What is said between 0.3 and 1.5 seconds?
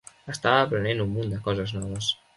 Estava aprenent un munt de